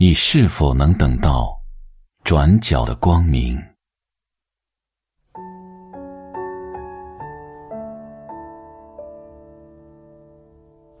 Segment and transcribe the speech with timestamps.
[0.00, 1.52] 你是否能等到
[2.22, 3.60] 转角的光明？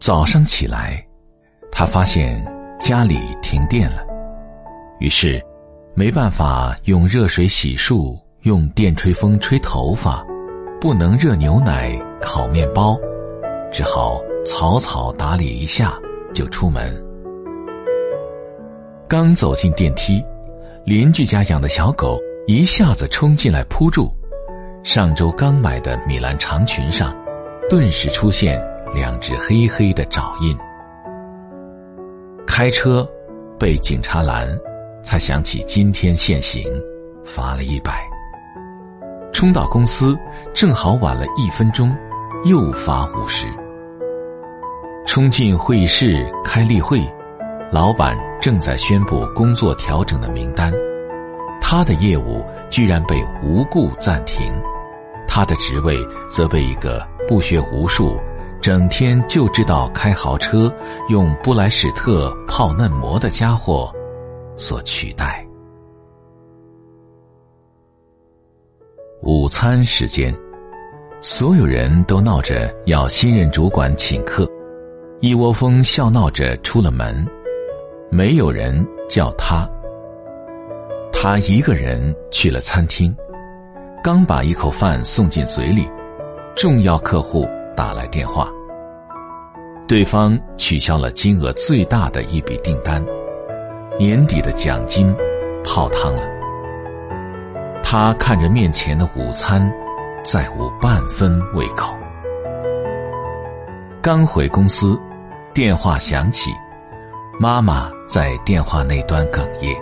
[0.00, 1.00] 早上起来，
[1.70, 2.44] 他发现
[2.80, 4.04] 家里停电了，
[4.98, 5.40] 于是
[5.94, 10.26] 没办法用热水洗漱，用电吹风吹头发，
[10.80, 12.98] 不能热牛奶、烤面包，
[13.70, 15.96] 只好草草打理一下
[16.34, 17.07] 就出门。
[19.08, 20.22] 刚走进电梯，
[20.84, 24.12] 邻居家养的小狗一下子冲进来扑住，
[24.84, 27.16] 上周刚买的米兰长裙上，
[27.70, 28.62] 顿时出现
[28.94, 30.54] 两只黑黑的爪印。
[32.46, 33.08] 开车
[33.58, 34.46] 被警察拦，
[35.02, 36.62] 才想起今天限行，
[37.24, 38.06] 罚了一百。
[39.32, 40.14] 冲到公司
[40.52, 41.96] 正好晚了一分钟，
[42.44, 43.46] 又罚五十。
[45.06, 47.00] 冲进会议室开例会。
[47.70, 50.72] 老板正在宣布工作调整的名单，
[51.60, 54.46] 他的业务居然被无故暂停，
[55.26, 55.98] 他的职位
[56.30, 58.16] 则被一个不学无术、
[58.58, 60.72] 整天就知道开豪车、
[61.10, 63.92] 用布莱史特泡嫩模的家伙
[64.56, 65.46] 所取代。
[69.20, 70.34] 午餐时间，
[71.20, 74.50] 所有人都闹着要新任主管请客，
[75.20, 77.28] 一窝蜂笑闹着出了门。
[78.10, 79.68] 没有人叫他，
[81.12, 83.14] 他一个人去了餐厅，
[84.02, 85.86] 刚把一口饭送进嘴里，
[86.56, 88.48] 重要客户打来电话，
[89.86, 93.04] 对方取消了金额最大的一笔订单，
[93.98, 95.14] 年底的奖金
[95.62, 96.22] 泡汤了。
[97.82, 99.70] 他看着面前的午餐，
[100.24, 101.94] 再无半分胃口。
[104.00, 104.98] 刚回公司，
[105.52, 106.50] 电话响起。
[107.40, 109.72] 妈妈在电话那端哽咽，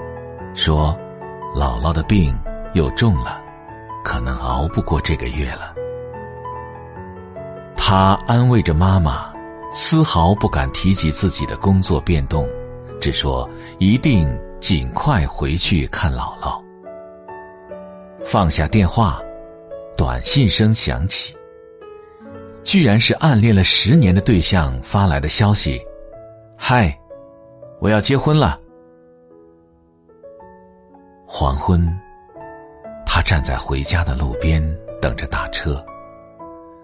[0.54, 0.94] 说
[1.56, 2.38] ：“姥姥的病
[2.74, 3.40] 又重了，
[4.04, 5.74] 可能熬不过这个月了。”
[7.74, 9.32] 他安慰着妈妈，
[9.72, 12.46] 丝毫不敢提及自己的工作变动，
[13.00, 14.28] 只说一定
[14.60, 16.62] 尽快回去看姥姥。
[18.22, 19.18] 放下电话，
[19.96, 21.34] 短信声响起，
[22.62, 25.80] 居然是暗恋了十年的对象发来的消息
[26.54, 26.94] ：“嗨。”
[27.80, 28.60] 我要结婚了。
[31.26, 31.86] 黄昏，
[33.04, 34.62] 他站在回家的路边
[35.00, 35.84] 等着打车，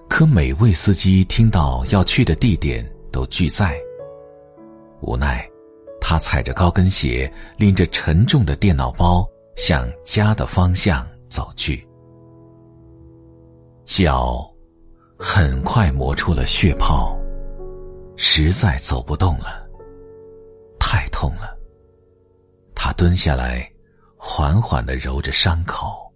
[0.09, 3.79] 可每位司机听到要去的地点都拒载。
[5.01, 5.49] 无奈，
[6.01, 9.27] 他踩着高跟鞋，拎着沉重的电脑包
[9.57, 11.87] 向家的方向走去，
[13.85, 14.47] 脚
[15.19, 17.17] 很快磨出了血泡，
[18.17, 19.62] 实在走不动了。
[21.23, 21.57] 痛了，
[22.75, 23.73] 他蹲下来，
[24.17, 26.13] 缓缓的揉着伤口。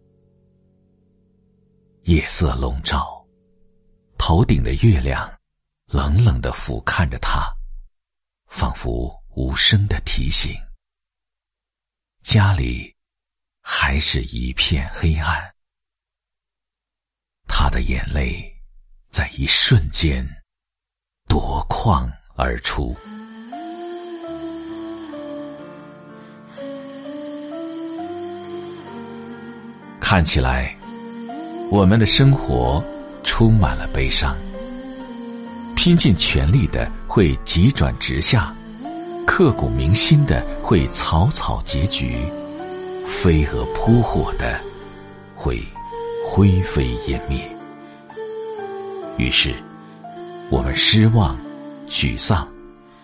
[2.03, 3.25] 夜色笼罩，
[4.19, 5.33] 头顶的月亮
[5.87, 7.49] 冷冷的俯瞰着他，
[8.49, 10.53] 仿佛无声的提醒：
[12.23, 12.93] 家里
[13.61, 15.55] 还是一片黑暗。
[17.47, 18.53] 他的眼泪
[19.13, 20.27] 在一瞬间
[21.29, 22.93] 夺眶而出。
[30.09, 30.73] 看起来，
[31.69, 32.81] 我们的生活
[33.25, 34.37] 充满了悲伤。
[35.75, 38.55] 拼尽全力的会急转直下，
[39.27, 42.21] 刻骨铭心的会草草结局，
[43.05, 44.61] 飞蛾扑火的
[45.35, 45.61] 会
[46.25, 47.41] 灰飞烟灭。
[49.17, 49.53] 于是，
[50.51, 51.37] 我们失望、
[51.89, 52.49] 沮丧、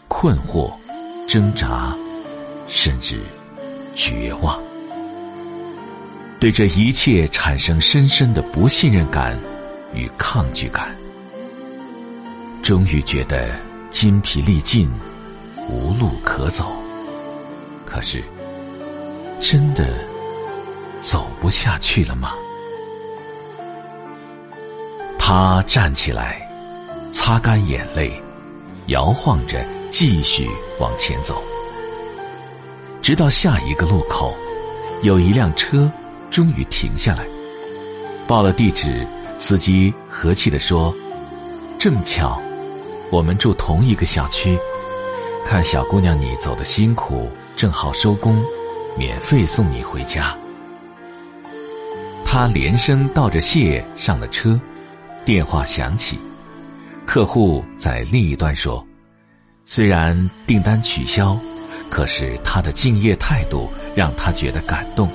[0.07, 0.73] 困惑、
[1.27, 1.93] 挣扎，
[2.69, 3.19] 甚至
[3.93, 4.57] 绝望。
[6.43, 9.39] 对这一切产生深深的不信任感
[9.95, 10.93] 与抗拒感，
[12.65, 13.51] 终于觉得
[13.93, 14.91] 筋疲力尽，
[15.69, 16.77] 无路可走。
[17.87, 18.21] 可是，
[19.39, 19.87] 真的
[21.01, 22.33] 走不下去了吗？
[25.17, 26.45] 他站起来，
[27.13, 28.21] 擦干眼泪，
[28.87, 30.51] 摇晃着继续
[30.81, 31.41] 往前走，
[33.01, 34.35] 直到下一个路口，
[35.03, 35.89] 有一辆车。
[36.33, 37.27] 终于停下来，
[38.27, 39.07] 报了地址，
[39.37, 40.93] 司机和气的说
[41.79, 42.41] ：“正巧，
[43.11, 44.59] 我们住同一个小区，
[45.45, 48.43] 看小姑娘你走的辛苦，正好收工，
[48.97, 50.35] 免费送你回家。”
[52.25, 54.59] 他连声道着谢，上了车，
[55.27, 56.19] 电话响起，
[57.05, 58.83] 客户在另一端说
[59.67, 61.39] ：“虽然订单取消，
[61.91, 65.11] 可是他的敬业态度让他觉得感动。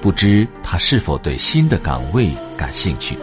[0.00, 3.18] 不知他是否对新的岗位感兴趣？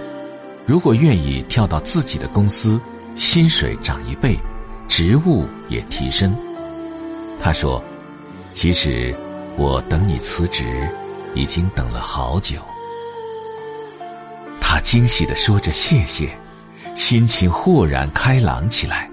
[0.65, 2.81] 如果愿意跳到自己的公司，
[3.15, 4.37] 薪水涨一倍，
[4.87, 6.35] 职务也提升。
[7.39, 7.81] 他说
[8.51, 9.15] ：“其实
[9.57, 10.65] 我等你辞职，
[11.33, 12.59] 已经等了好久。”
[14.59, 16.37] 他惊喜的说着谢谢，
[16.93, 19.09] 心情豁然开朗起来。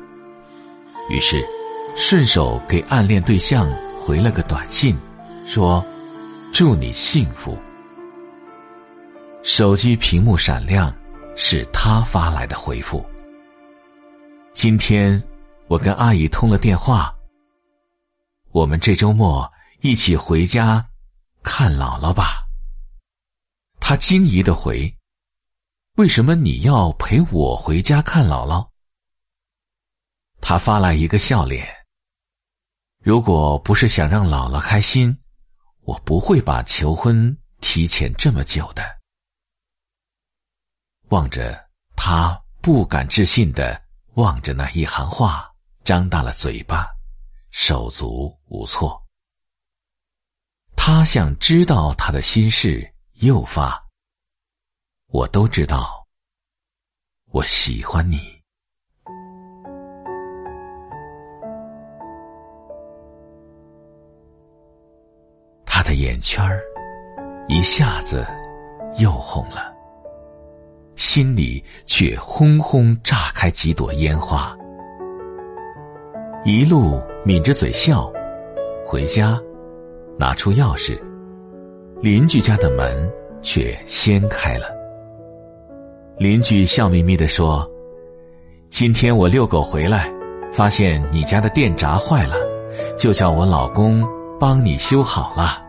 [1.09, 1.47] 于是，
[1.95, 3.71] 顺手给暗恋对象
[4.01, 4.99] 回了个短信，
[5.47, 5.85] 说。
[6.53, 7.59] 祝你幸福。
[9.43, 10.95] 手机屏幕闪亮，
[11.35, 13.03] 是他发来的回复。
[14.53, 15.21] 今天
[15.67, 17.17] 我跟阿姨通了电话，
[18.51, 19.51] 我们这周末
[19.81, 20.87] 一起回家
[21.43, 22.45] 看姥姥吧。
[23.81, 24.95] 他惊疑的回
[25.97, 28.69] ：“为什么你要陪我回家看姥姥？”
[30.43, 31.67] 他发来一个笑脸。
[33.03, 35.17] 如果不是想让姥姥开心。
[35.83, 38.83] 我不会把求婚提前这么久的。
[41.09, 43.83] 望着他不敢置信的
[44.15, 45.53] 望着那一行话，
[45.85, 46.89] 张大了嘴巴，
[47.51, 49.03] 手足无措。
[50.77, 53.89] 他想知道他的心事，又发
[55.13, 56.07] ：“我都知道，
[57.27, 58.19] 我喜欢你。”
[65.75, 66.61] 他的眼圈儿
[67.49, 68.27] 一下子
[68.99, 69.73] 又红了，
[70.97, 74.55] 心里却轰轰炸开几朵烟花。
[76.45, 78.13] 一路抿着嘴笑，
[78.85, 79.41] 回家
[80.19, 81.01] 拿出钥匙，
[82.03, 83.11] 邻居家的门
[83.41, 84.67] 却掀开了。
[86.19, 87.67] 邻居笑眯眯的说
[88.69, 90.13] ：“今天我遛狗回来，
[90.53, 92.37] 发现你家的电闸坏了，
[92.99, 94.07] 就叫我老公
[94.43, 95.63] 帮你修好了。”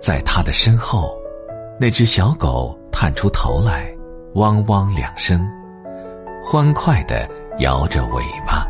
[0.00, 1.18] 在他的身后，
[1.80, 3.92] 那只小狗探出头来，
[4.34, 5.44] 汪汪两声，
[6.40, 7.28] 欢快的
[7.58, 8.64] 摇着尾巴。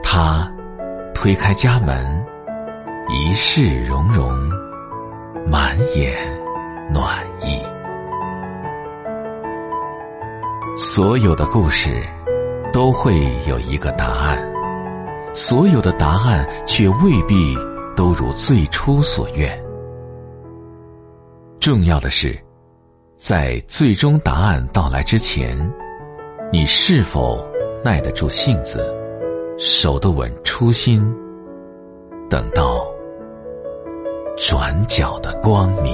[0.00, 0.48] 他
[1.12, 2.24] 推开家门，
[3.08, 4.30] 一世融融，
[5.44, 6.14] 满眼
[6.92, 7.60] 暖意。
[10.76, 12.00] 所有的故事
[12.72, 14.38] 都会有一个答案，
[15.34, 17.56] 所有的答案却未必。
[17.98, 19.60] 都如最初所愿。
[21.58, 22.32] 重要的是，
[23.16, 25.58] 在最终答案到来之前，
[26.52, 27.44] 你是否
[27.82, 28.94] 耐得住性子，
[29.58, 31.04] 守得稳初心，
[32.30, 32.86] 等到
[34.36, 35.92] 转角的光明。